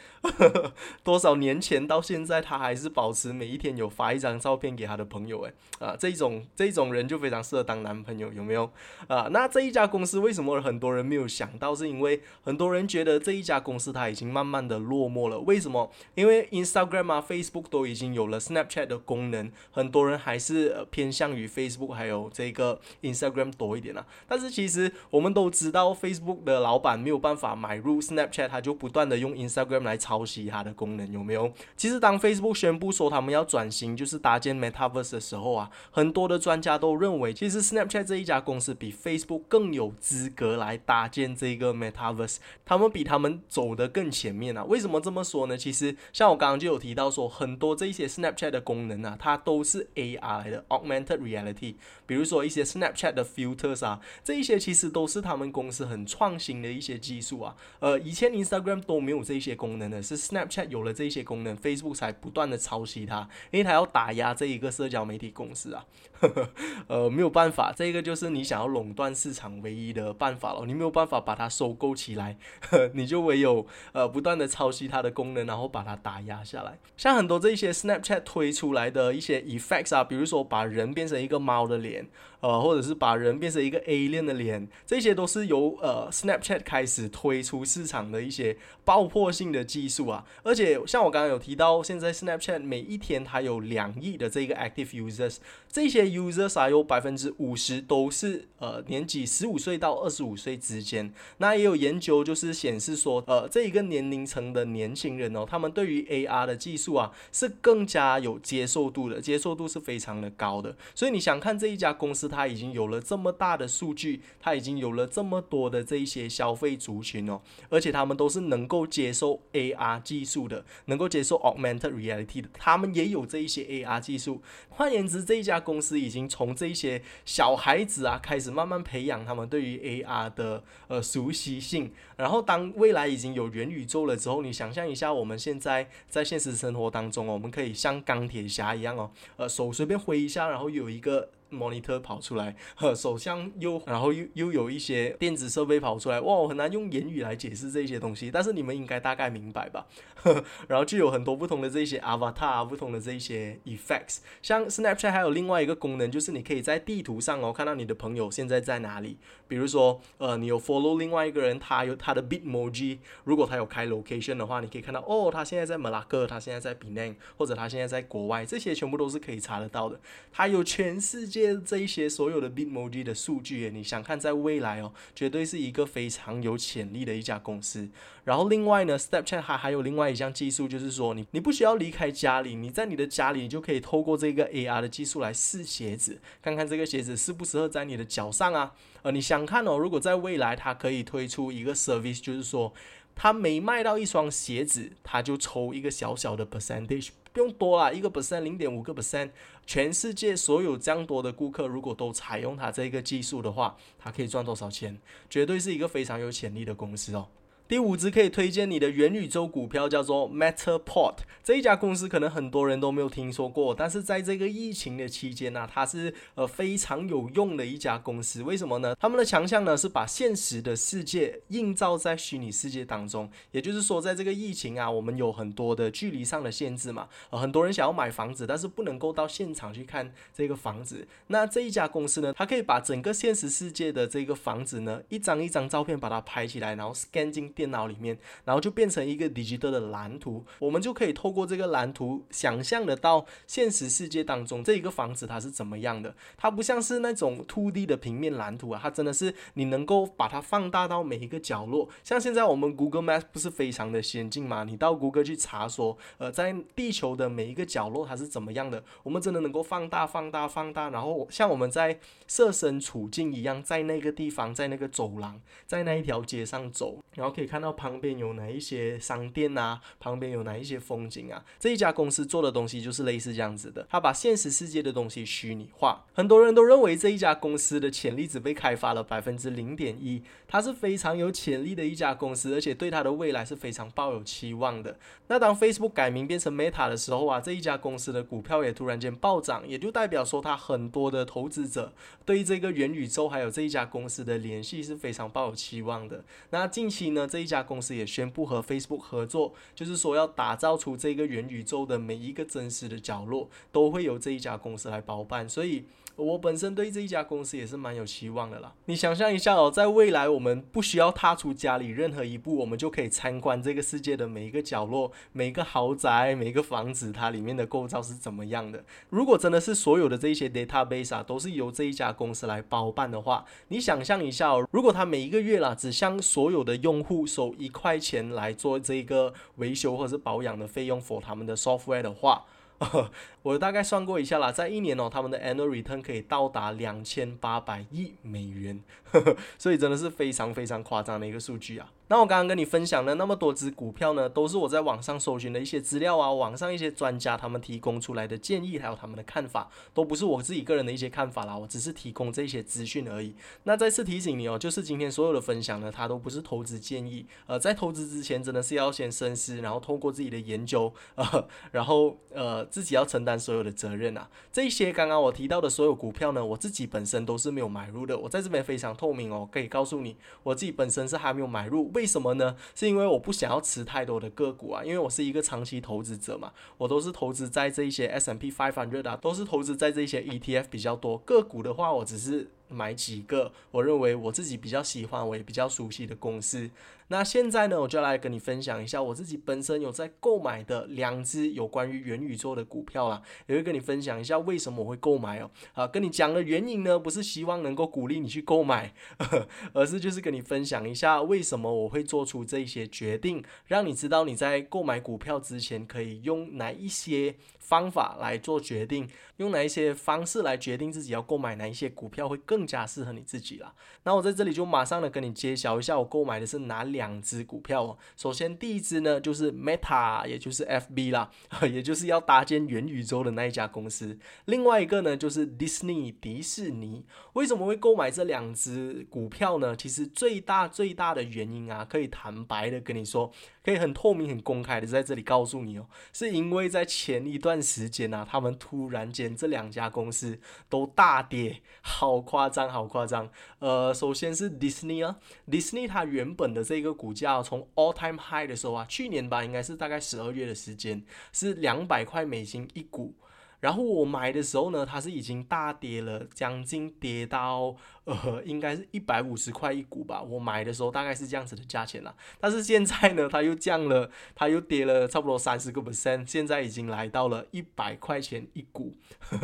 [1.05, 5.53] 多少年前到现在，他还是保持每一天有发一张照片给他的朋友诶。
[5.77, 8.71] 啊，这种这种人就非常适合当男朋友，有没有？
[9.07, 11.67] 啊，那这一家公司为什么很多人没有想到？
[11.77, 15.37] 是因为很多人觉得这一家公司它已经慢慢的落寞了。
[15.39, 15.91] 为什么？
[16.15, 24.07] 因为 Instagram 啊、Facebook 都已经有了 Snapchat 的功能，很多人还是偏向于 Facebook 还有这个 Instagram 多一点啊。
[24.29, 31.51] 但是其实我们都知道，Facebook 的老板没有办法买入 Snapchat，他就不断的用 Instagram 来抄袭它的功能，有没有？
[31.75, 44.63] 其实当 Facebook 宣布说他们要转型，就是搭建 Metaverse 的时候啊，很多的专家都认为，其实 Snapchat 这一家公司比 Facebook 更有资格来搭建这个 Metaverse，他们比他们走得更前面啊。
[44.65, 45.57] 为什么这么说呢？
[45.57, 51.75] 其实像我刚刚就有提到说，很多这些 Snapchat 的功能啊，它都是 AR 的 Augmented Reality。
[52.05, 57.55] 比如说一些 Snapchat 的 filters 啊，这一些其实都是他们公司很创新的一些技术啊。
[57.79, 65.85] 呃，以前 Instagram 都没有这些功能的，是 Snapchat 有了这些功能，Facebook 才不断的抄袭它，因为它要打压这一个社交媒体公司啊。
[66.87, 70.65] 呃，没有办法，这个就是你想要垄断市场唯一的办法了。
[70.65, 72.26] 你没有办法把它收购起来，
[72.93, 76.77] 你就唯有呃不断的抄袭它的功能，然后把它打压下来。
[76.97, 82.07] 像很多这些 Snapchat 推出来的一些 effects 啊，比如说把人变成一个猫的脸。
[82.39, 90.23] 呃，或者是把人变成一个 A 链的脸，这些都是由呃 Snapchat 开始推出市场的一些爆破性的技术啊。
[90.43, 101.11] 而且像我刚刚有提到，现在 Snapchat 每一天它有两亿的这个 active users，这些 users 啊有百分之五十都是呃年纪十五岁到二十五岁之间。
[101.39, 110.75] 那也有研究就是显示说，呃这一个年龄层的年轻人哦，他们对于 AR 的技术啊是更加有接受度的，接受度是非常的高的。
[110.93, 112.26] 所以你想看这一家公司？
[112.27, 124.41] 他已经有了这么大的数据，他已经有了这么多的这一些消费族群哦，而且他们都是能够接受 AR 技术的，能够接受 Augmented Reality 的，他们也有这一些 AR 技术。
[124.69, 141.29] 换言之，这一家公司已经从这些小孩子啊开始慢慢培养他们对于 AR 的呃熟悉性，然后当未来已经有元宇宙了之后，你想象一下，我们现在在现实生活当中哦，我们可以像钢铁侠一样哦，呃手随便挥一下，然后有一个。
[141.49, 149.85] monitor 跑出来，呵，手相又，然后又又有一些电子设备跑出来，哇，我很难用言语来解释这些东西，但是你们应该大概明白吧？
[150.15, 169.99] 呵， 然后就有很多不同的这些 avatar，不同的这些 effects，像 Snapchat 还有另外一个功能，就是你可以在地图上哦看到你的朋友现在在哪里，比如说，呃，你有 follow 另外一个人，他有他它的 Bitmoji，如果他有开 location 的话，你可以看到，哦，他现在在马拉克，他现在在 Penang，或者他现在在国外，这些全部都是可以查得到的，
[170.31, 171.57] 他有全世界。
[171.65, 177.89] 这一些所有的 Bitmoji 的数据，你想看在未来哦，绝对是一个非常有潜力的一家公司。
[178.23, 188.71] 然后另外呢，Snapchat 还还有另外一项技术，就是说你你不需要离开家里，你在你的家里，你就可以透过这个 AR 的技术来试鞋子，看看这个鞋子适不适合在你的脚上啊。
[189.03, 192.73] 呃，你想看哦，如果在未来它可以推出一个 service，就是说
[193.15, 197.09] 它每卖到一双鞋子，它就抽一个小小的 percentage。
[197.33, 199.29] 不用多啦，一个 percent 零点五个 percent，
[199.65, 204.99] 全世界所有这样多的顾客，如果都采用它这个技术的话，它可以赚多少钱？
[205.29, 207.27] 绝对是一个非常有潜力的公司哦。
[207.67, 218.41] 第五只可以推荐你的元宇宙股票叫做 Matterport，这一家公司可能很多人都没有听说过，但是在这个疫情的期间呢，它是呃非常有用的一家公司。
[218.41, 218.95] 为什么呢？
[218.97, 223.29] 他们的强项呢是把现实的世界映照在虚拟世界当中。
[223.51, 231.05] 也就是说，在这个疫情啊，我们有很多的距离上的限制嘛，呃，很多人想要买房子，但是不能够到现场去看这个房子。
[231.27, 237.53] 那这一家公司呢，它可以把整个现实世界的这个房子呢，一张一张照片把它拍起来，然后 scan 进。
[237.57, 238.15] 电脑里面，
[238.45, 246.13] 然后就变成一个 digital 的蓝图，我们就可以透过这个蓝图想象得到现实世界当中这一个房子它是怎么样的。
[246.37, 251.89] 它不像是那种 two D 的平面蓝图啊，它真的是你能够把它放大到每一个角落。
[252.03, 254.63] 像现在我们 Google Maps 不是非常的先进吗？
[254.63, 267.46] 你到谷歌去查说，呃，在地球的每一个角落它是怎么样的，我们真的能够放大、放大、放大，然后像我们在设身处境一样，在那个地方，在那个走廊，在那一条街上走，然后可以。
[267.47, 271.43] 看到旁边有哪一些商店啊，旁边有哪一些风景啊。
[271.59, 276.05] 这一家公司做的东西就是类似这样子的，他把现实世界的东西虚拟化。
[276.13, 284.97] 很多人都认为这一家公司的潜力只被开发了百分之零点一，它是非常有潜力的一家公司，而且对它的未来是非常抱有期望的。
[285.27, 291.93] 那当 Facebook 改名变成 Meta 的时候啊，这一家公司的股票也突然间暴涨，也就代表说它很多的投资者
[292.25, 296.23] 对这个元宇宙还有这一家公司的联系是非常抱有期望的。
[296.49, 305.47] 那近期呢，一家公司也宣布和 Facebook 合作，就是说要打造出这个元宇宙的每一个真实的角落，都会由这一家公司来包办。
[305.47, 305.85] 所以。
[306.17, 308.73] 我本身对这一家公司也是蛮有期望的啦。
[308.85, 318.83] 你想象一下哦，在未来我们不需要踏出家里任何一步，我们就可以参观这个世界的每一个角落、每一个豪宅、每一个房子，它里面的构造是怎么样的。
[319.11, 332.45] 如果真的是所有的这一些 database 啊，都是由这一家公司来包办的话，你想象一下哦，如果他每一个月啦，只向所有的用户收一块钱来做这个维修或者是保养的费用 for 他们的 software 的话。
[333.41, 338.81] 我大概算过一下啦，在一年哦，他们的 annual return 可以到达两千八百亿美元，
[339.57, 341.91] 所以真的是非常非常夸张的一个数据啊。
[342.09, 353.35] 那我刚刚跟你分享的那么多只股票呢，都是我在网上搜寻的一些资料啊，网上一些专家他们提供出来的建议，还有他们的看法，都不是我自己个人的一些看法啦，我只是提供这些资讯而已。
[353.63, 364.29] 那再次提醒你哦，就是今天所有的分享呢，它都不是投资建议，呃，在投资之前真的是要先深思，然后通过自己的研究，呃，然后呃自己要承担所有的责任啊。
[364.51, 371.91] 这些刚刚我提到的所有股票呢，我自己本身都是没有买入的，我在这边非常透明哦，可以告诉你，我自己本身是还没有买入。
[371.97, 372.55] 为什么呢？
[372.75, 381.17] 是因为我不想要持太多的个股啊，因为我是一个长期投资者嘛，我都是投资在这一些 S M P five hundred 啊，都是投资在这些 E T F 比较多。
[381.17, 386.69] 个股的话，我只是买几个，我认为我自己比较喜欢，我也比较熟悉的公司。
[387.09, 395.49] 那现在呢，我就来跟你分享一下我自己本身有在购买的两只有关于元宇宙的股票啦，也会跟你分享一下为什么我会购买哦。
[395.71, 398.93] 啊，跟你讲的原因呢，不是希望能够鼓励你去购买，
[399.71, 413.71] 而是就是跟你分享一下为什么我会做出这些决定，让你知道你在购买股票之前可以用哪一些方法来做决定，用哪一些方式来决定自己要购买哪一些股票会更更加适合你自己啦。
[414.01, 416.87] 那我在这里就马上的跟你揭晓一下，我购买的是哪。
[416.87, 421.29] 两只股票哦，首先第一只呢就是 Meta，也就是 FB 啦，
[421.69, 424.17] 也就是要搭建元宇宙的那一家公司。
[424.45, 427.05] 另外一个呢就是 Disney 迪士尼。
[427.33, 429.75] 为什么会购买这两只股票呢？
[429.75, 433.31] 其实最大最大的原因啊，可以坦白的跟你说。
[433.63, 440.39] 可以很透明、很公开的在这里告诉你哦，是因为在前一段时间啊，他们突然间这两家公司
[440.69, 443.29] 都大跌，好夸张，好夸张。
[443.59, 445.17] 呃，首先是 Disney 啊
[445.49, 453.13] ，Disney 它原本的这个股价从 all time high 的时候啊，去年吧，应该是大概十二月的时间，是两百块美金一股。
[453.59, 460.21] 然后我买的时候呢，它是已经大跌了，将近跌到呃，应该是一百五十块一股吧。
[460.21, 462.15] 我买的时候大概是这样子的价钱了。
[462.39, 468.93] 但是现在呢，它又降了，它又跌了差不多三十个 percent，现在已经来到了一百块钱一股。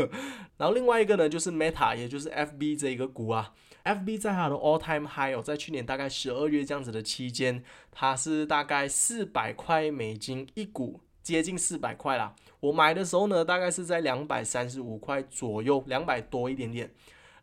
[0.57, 11.01] 然后另外一个呢，就是 Meta，也就是 FB 这一个股啊，FB 在它的 all time high 哦，在去年大概十二月这样子的期间，它是大概四百块美金一股。
[11.23, 16.93] 接近四百块啦，我买的时候呢，大概是在两百三十五块左右，两百多一点点。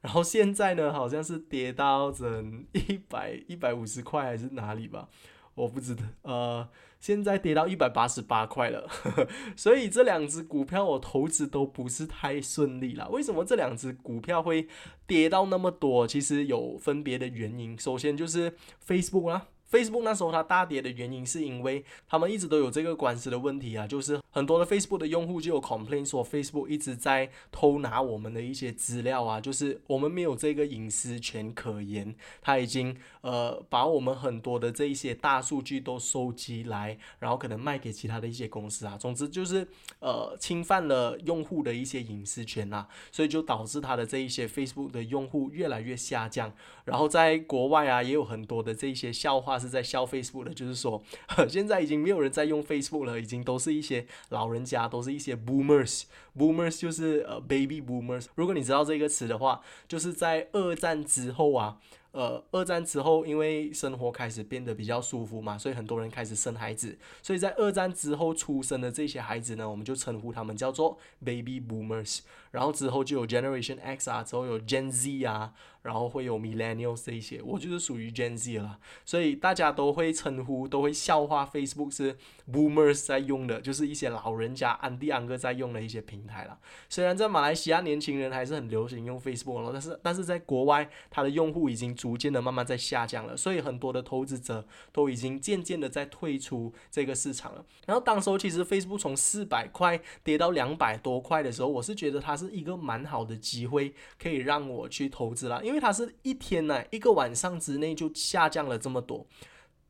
[0.03, 5.09] 然后现在呢，好像是跌到整一百一百五十块还是哪里吧，
[5.55, 6.05] 我不知道。
[6.23, 8.88] 呃，现在跌到一百八十八块了，
[9.57, 13.09] 所以这两只股票我投资都不是太顺利了。
[13.11, 14.69] 为什么这两只股票会
[15.07, 16.07] 跌到那么多？
[16.07, 17.79] 其实有分别的原因。
[17.79, 18.55] 首先就是
[18.87, 19.49] Facebook 啊。
[19.70, 39.64] Facebook 那时候它大跌的原因，是因为他们一直都有这个官司的问题啊，就是很多的 Facebook 的用户就有 complain 说 Facebook 一直在偷拿我们的一些资料啊，就是我们没有这个隐私权可言，他已经呃把我们很多的这一些大数据都收集来，然后可能卖给其他的一些公司啊，总之就是
[40.00, 46.52] 呃侵犯了用户的一些隐私权啊，所以就导致他的这一些 Facebook 的用户越来越下降，
[46.85, 49.60] 然后在国外啊也有很多的这一些笑话。
[49.61, 51.01] 是在消 Facebook 的，就是说，
[51.49, 56.05] 现在已经没有人在用 Facebook 了，已经都是一些老人家，都是一些 Boomers。
[56.37, 58.27] Boomers 就是呃 Baby Boomers。
[58.35, 61.77] 如果你知道这个词的话，就是在二战之后啊。
[62.12, 66.99] 呃，二战之后，因为生活开始变得比较舒服嘛，所以很多人开始生孩子。
[67.23, 72.18] 所以在二战之后出生的这些孩子呢，我们就称呼他们叫做 baby boomers。
[72.50, 82.16] 然后之后就有 Generation X 啊，之后有 Gen Z 啊，然后会有 Millennial 这些，我就是属于 Gen Z 了，所以大家都会称呼，都会笑话 Facebook 是
[82.50, 86.58] boomers 在用的，就是一些老人家安迪安哥在用的一些平台了。
[86.88, 97.64] 虽然在马来西亚年轻人还是很流行用 Facebook 了，但是但是在国外，它的用户已经逐渐的慢慢在下降了，所以很多的投资者都已经渐渐的在退出这个市场了。
[97.86, 109.26] 然后当时候其实 Facebook 从四百块跌到两百多块的时候，我是觉得它是一个蛮好的机会，可以让我去投资了，因为它是一天呢一个晚上之内就下降了这么多。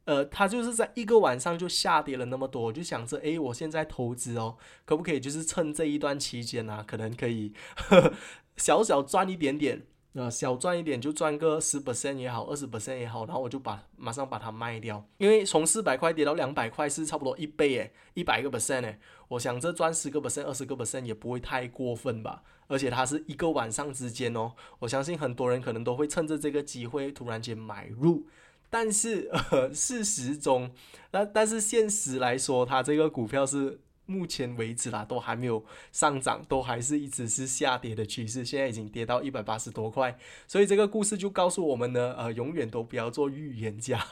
[0.07, 8.13] 呃，它就是在一个晚上就下跌了那么多，我就想着，哎，我现在投资哦，可不可以就是趁这一段期间呢，可能可以呵 呵
[8.57, 9.83] 小小赚一点点，
[10.15, 28.27] 呃，小赚一点就赚个十 percent 也好，二十 percent 也好，然后我就把马上把它卖掉，因为从四百块跌到两百块是差不多一倍诶，一百个 percent 诶，我想这赚十个 percent、二十个 percent 也不会太过分吧，而且它是一个晚上之间哦，我相信很多人可能都会趁着这个机会突然间买入。
[28.69, 30.73] 但是，呃，事实中，
[31.13, 33.81] 那但是现实来说，它这个股票是。
[34.11, 38.45] 目前为止啦，都还没有上涨，都还是一直是下跌的趋势。
[38.45, 40.19] 现在已经跌到一百八十多块，
[40.49, 44.05] 所以这个故事就告诉我们呢，呃，永远都不要做预言家，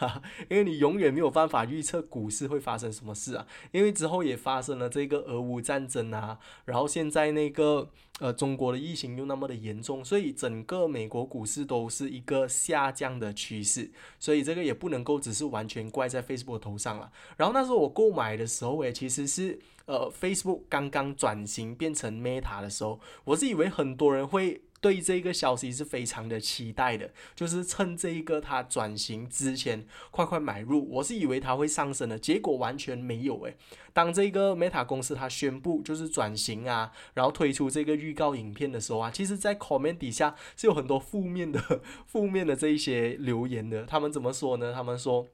[0.48, 3.44] 因为你永远没有办法预测股市会发生什么事啊。
[3.72, 13.90] 因为之后也发生了这个俄乌战争啊，然后现在那个呃中国的疫情又那么的严重，所以整个美国股市都是一个下降的趋势。
[14.20, 17.10] 所以这个也不能够只是完全怪在 Facebook 头上了。
[17.36, 19.58] 然后那时候我购买的时候，诶，其实是。
[19.88, 30.86] 呃，Facebook 刚刚转型变成 Meta 的时候，我是以为很多人会对这个消息是非常的期待的，就是趁这一个它转型之前快快买入。
[30.90, 33.56] 我是以为它会上升的，结果完全没有诶。
[33.94, 43.84] 当这个 Meta 公司它宣布就是转型啊，然后推出这个预告影片的时候啊，其实，在 comment 底下是有很多负面的、负面的这一些留言的。
[43.84, 44.74] 他们怎么说呢？
[44.74, 45.26] 他们说。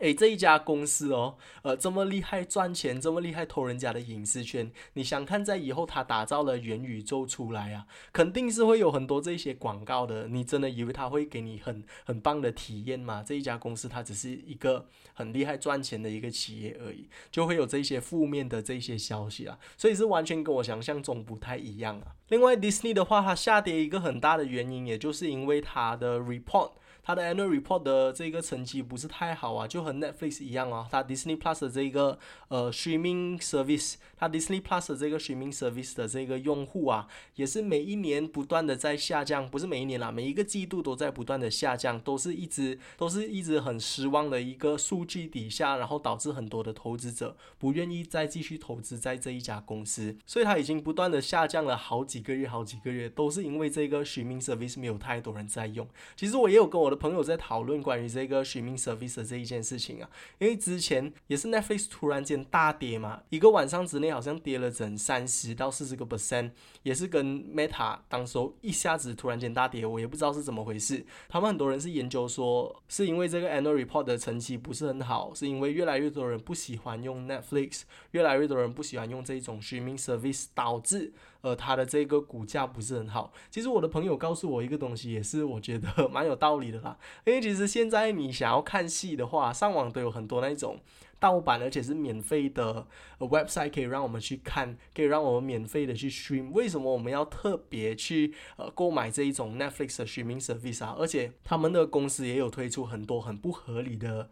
[0.00, 10.26] 诶，这一家公司哦，呃，这么厉害赚钱，这么厉害偷人家的隐私权，你想看在以后他打造了元宇宙出来啊，肯定是会有很多这些广告的。
[10.28, 13.22] 你真的以为他会给你很很棒的体验吗？
[13.24, 22.16] 这一家公司它只是一个很厉害赚钱的一个企业而已，就会有这些负面的这些消息啊，所以是完全跟我想象中不太一样啊。
[22.28, 26.70] 另外，Disney 的话，它下跌一个很大的原因，也就是因为它的 report。
[27.10, 30.86] 它的 annual report 的这个成绩不是太好啊，就和 Netflix 一样啊。
[30.92, 55.88] 它 Disney Plus 的这个呃 streaming service，它 Disney Plus 的这个 streaming service 的这个用户啊，也是每一年不断的在下降，不是每一年啦，每一个季度都在不断的下降，都是一直都是一直很失望的一个数据底下，然后导致很多的投资者不愿意再继续投资在这一家公司，所以它已经不断的下降了好几个月，好几个月都是因为这个 streaming service 没有太多人在用。
[56.14, 66.50] 其实我也有跟我我的朋友在讨论关于这个 streaming service 的这一件事情啊，因为之前也是 Netflix 突然间大跌嘛，一个晚上之内好像跌了整三十到四十个 percent，
[66.82, 71.04] 也是跟 Meta 当时候一下子突然间大跌，我也不知道是怎么回事。
[71.28, 81.12] 他们很多人是研究说，是因为这个 annual report 的成绩不是很好，是因为越来越多人不喜欢用 Netflix，越来越多人不喜欢用这种 streaming service，导致。
[81.42, 83.32] 呃，它的这个股价不是很好。
[83.50, 86.98] 其实我的朋友告诉我一个东西，也是我觉得蛮有道理的啦。
[87.24, 90.78] 因为其实现在你想要看戏的话，上网都有很多那种
[91.20, 92.84] 盗版而且是免费的
[93.18, 96.50] website 可以让我们去看，可以让我们免费的去 stream。
[96.50, 100.96] 为什么我们要特别去呃购买这一种 Netflix 的 streaming service 啊？
[100.98, 104.30] 而且他们的公司也有推出很多很不合理的。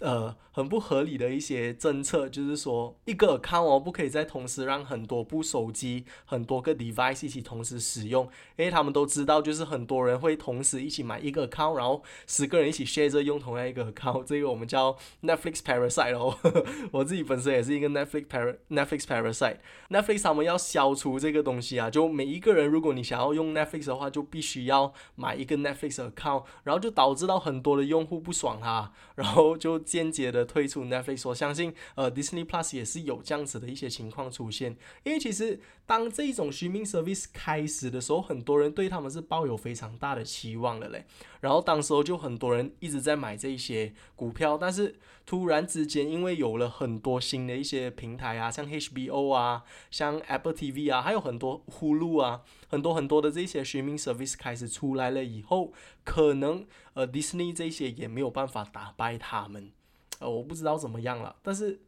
[0.00, 8.24] 呃，很不合理的一些政策，就是说一个 account 哦，不可以在同时让很多部手机、很多个 device 一起同时使用，
[8.56, 16.34] 因为他们都知道，就是很多人会同时一起买一个 account，然后十个人一起 share 着用同样一个 account，这个我们叫 Netflix parasite 哦。
[16.92, 29.78] 我自己本身也是一个 Netflix par Netflix parasite，Netflix 他们要消除这个东西啊，就每一个人，如果你想要用 Netflix 的话，就必须要买一个 Netflix account，然后就导致到很多的用户不爽哈，然后就。
[29.90, 41.04] 间接的退出 Netflix，我相信呃 Disney Plus 也是有这样子的一些情况出现，因为其实当这种 streaming service 开始的时候，很多人对他们是抱有非常大的期望的嘞。
[41.40, 55.72] 然后当时候就很多人一直在买这些股票，但是突然之间因为有了很多新的一些平台啊，像 HBO 啊，像 Apple TV 啊，还有很多 Hulu 啊，很多很多的这些 streaming service 开始出来了以后，
[56.04, 59.72] 可能呃 Disney 这些也没有办法打败他们。
[60.20, 61.80] 呃，我不知道怎么样了，但是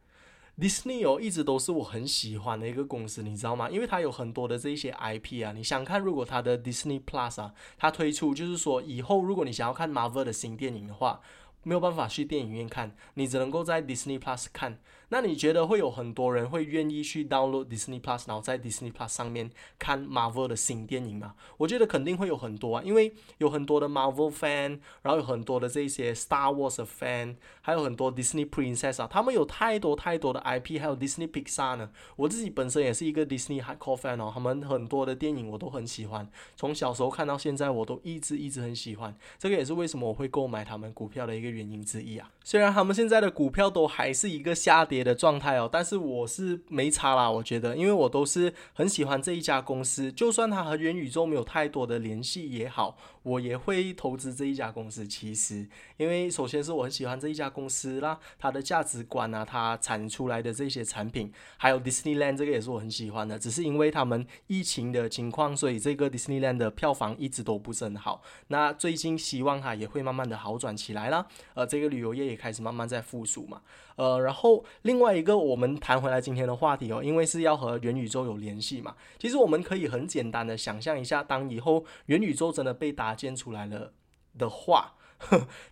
[0.59, 3.71] Disney 哦，一直都是我很喜欢的一个公司，你知道吗？
[3.71, 5.53] 因为它有很多的这些 IP 啊。
[5.53, 11.21] 你想看，如果它的 Disney Plus 啊，它推出就是说，以后如果你想要看 Marvel 的新电影的话，
[11.63, 14.79] 没有办法去电影院看，你只能够在 Disney Plus 看。
[15.09, 21.35] 那你觉得会有很多人会愿意去 download Disney Plus，然后在 Disney Plus 上面看 Marvel 的新电影吗？
[21.59, 31.91] 我觉得肯定会有很多啊，因为有很多的 Marvel fan，然后有很多的这些 Star Wars fan，还有很多 Disney Princess 啊，他们有太多太多的 IP，还有 Disney Pixar 呢。
[32.17, 39.15] 我自己本身也是一个 Disney hardcore fan 哦，他们很多的电影我都很喜欢，从小时候看到现在，我都一直一直很喜欢。
[39.39, 42.31] 这个也是为什么我会购买他们股票的一个原因之一啊。
[42.45, 45.03] 虽然他们现在的股票都还是一个下跌。
[45.03, 55.05] 的状态哦，但是我是没差啦，我觉得，因为我都是很喜欢这一家公司，就算它和元宇宙没有太多的联系也好，我也会投资这一家公司。
[55.05, 63.37] 其实，因为首先是我很喜欢这一家公司啦，它的价值观啊，它产出来的这些产品，还有 Disneyland 这个也是我很喜欢的。
[63.37, 68.23] 只是因为他们疫情的情况，所以这个 Disneyland 的票房一直都不是很好。
[68.49, 73.61] 那最近希望它也会慢慢的好转起来啦，呃，这个旅游业也开始慢慢在复苏嘛。
[73.97, 78.95] 呃，然后另外一个，我们谈回来今天的话题哦，因为是要和元宇宙有联系嘛。
[79.19, 83.93] 其实我们可以很简单的想象一下，当以后元宇宙真的被搭建出来了
[84.39, 84.95] 的话，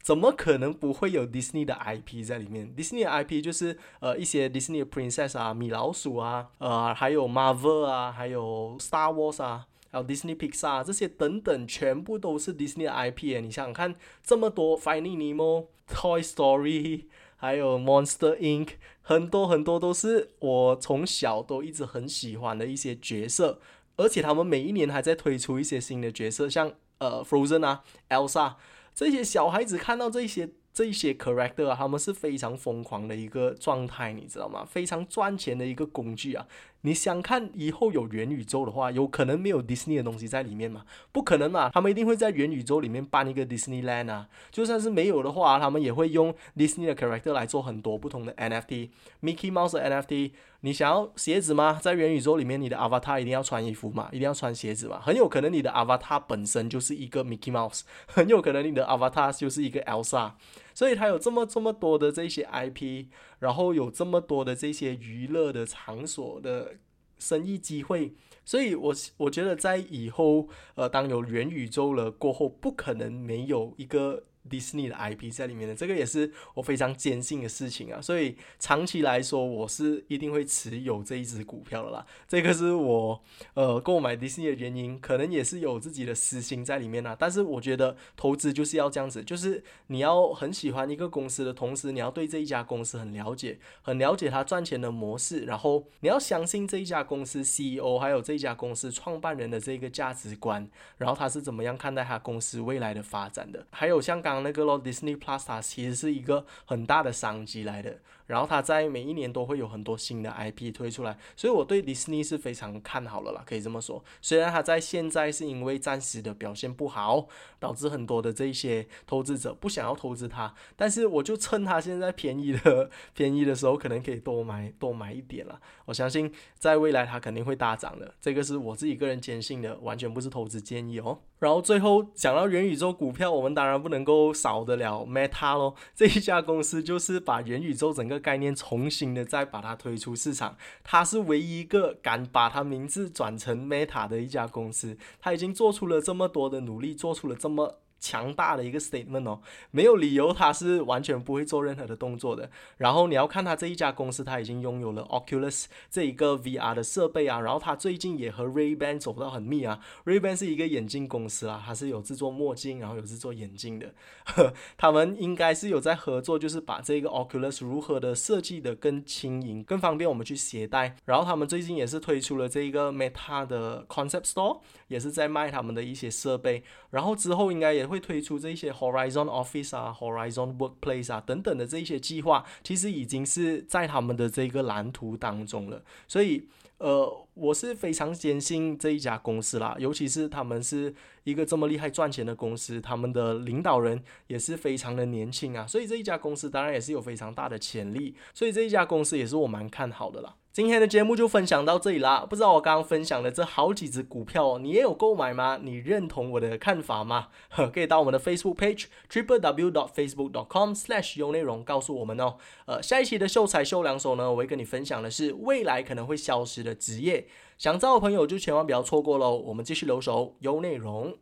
[0.02, 9.42] 怎么可能不会有 Disney 的 IP 在里面？Disney 的 IP 就是呃一些 Disney Princess 啊、米老鼠啊、呃还有 Marvel 啊、还有 Star Wars
[9.42, 17.05] 啊、还有 Disney Pixar 这些等等，全部都是 Disney 的 IP 你想想看，这么多 Finding Nemo、 Toy Story。
[17.36, 23.59] 还有 Monster Inc，很多很多都是我从小都一直很喜欢的一些角色，
[23.97, 28.57] 而且他们每一年还在推出一些新的角色，像呃 Frozen 啊，Elsa，
[28.95, 30.51] 这些小孩子看到这些。
[30.72, 34.64] 这些 character，他们是非常疯狂的一个状态，你知道吗？
[34.64, 36.47] 非常赚钱的一个工具啊！
[36.83, 40.85] 你想看以后有元宇宙的话，有可能没有 Disney 的东西在里面吗？
[41.12, 41.70] 不可能嘛！
[41.70, 44.28] 他们一定会在元宇宙里面办一个 Disneyland 啊！
[44.51, 50.33] 就算是没有的话，他们也会用 Disney 的 character 来做很多不同的 NFT，Mickey Mouse 的 NFT。
[50.62, 51.78] 你想要鞋子吗？
[51.83, 54.09] 在元宇宙里面，你的 avatar 一定要穿衣服嘛？
[54.12, 55.01] 一定要穿鞋子嘛？
[55.01, 60.33] 很有可能你的 avatar 本身就是一个 Mickey Mouse，很有可能你的 avatar 就是一个 Elsa。
[60.74, 63.06] 所以它有这么这么多的这些 IP，
[63.38, 66.76] 然后有这么多的这些娱乐的场所的
[67.18, 68.14] 生意机会，
[68.44, 74.24] 所以我我觉得在以后，呃，当有元宇宙了过后，不可能没有一个。
[74.49, 82.07] 迪士尼的 IP 在里面的，这个也是我非常坚信的事情啊，所以长期来说，我是一定会持有这一只股票的啦。
[82.26, 83.20] 这个是我
[83.55, 87.16] 呃购买迪士尼的原因，可能也是有自己的私心在里面啊。
[87.18, 100.68] 但是我觉得投资就是要这样子，就是你要很喜欢一个公司的同时，你要对这一家公司很了解，很了解它赚钱的模式，然后你要相信这一家公司 CEO 还有这家公司创办人的这个价值观，
[100.99, 104.41] 然后他是怎么样看待他公司未来的发展的，还有像刚当。
[104.43, 107.99] 那个咯，Disney Plus 它其实是一个很大的商机来的。
[108.31, 114.05] 然后它在每一年都会有很多新的 IP 推出来，所以我对迪士尼是非常看好了啦，可以这么说。
[114.22, 117.26] 虽然它在现在是因为暂时的表现不好，
[117.59, 125.61] 导致很多的这些投资者不想要投资它，但是我就趁它现在便宜的便宜的时候，可能可以多买多买一点了。
[125.87, 131.18] 我相信在未来它肯定会大涨的，这个是我自己个人坚信的，完全不是投资建议哦。
[131.41, 147.80] 然后最后讲到元宇宙股票，我们当然不能够少得了 Meta 咯， 这一家公司就是把元宇宙整个概念重新的再把它推出市场，它是唯一一个敢把它名字转成 Meta 的一家公司，它已经做出了这么多的努力，做出了这么。
[148.01, 149.40] 强大的一个 statement 哦，
[149.70, 152.51] 没有理由他是完全不会做任何的动作的。
[152.78, 157.38] 然后你要看他这一家公司，他已经拥有了 Oculus 这一个 VR 的设备啊。
[157.40, 159.78] 然后他最近也和 Ray Ban 走到很密啊。
[160.07, 163.92] Ray Ban 是一个眼镜公司啊，它是有制作墨镜，然后有制作眼镜的。
[164.78, 170.96] 他们应该是有在合作，就是把这个 Oculus 如何的设计的更轻盈、更方便我们去携带。
[171.05, 176.64] 然后他们最近也是推出了这一个 Meta 的 Concept Store，也是在卖他们的一些设备。
[176.88, 177.89] 然后之后应该也。
[177.91, 185.82] 会推出这些 Horizon Office 啊、Horizon Workplace 啊等等的这些计划，其实已经是在他们的这个蓝图当中了。
[186.07, 198.14] 所以，呃，我是非常坚信这一家公司啦，尤其是他们是一个这么厉害赚钱的公司，他们的领导人也是非常的年轻啊，所以这一家公司当然也是有非常大的潜力。
[198.32, 200.36] 所以这一家公司也是我蛮看好的啦。
[200.53, 202.26] 今天的节目就分享到这里啦。
[202.28, 205.61] 不知道我刚刚分享的这好几只股票，你也有购买吗？
[205.62, 207.28] 你认同我的看法吗？
[207.72, 212.34] 可以到我们的 Facebook page triple w dot facebook dot com slash 有内容告诉我们哦。
[212.66, 219.36] 呃，下一期的秀才秀两手呢，我会跟你分享的是未来可能会消失的职业，想知道的朋友就千万不要错过喽。
[219.36, 221.16] 我们继续留守有内容。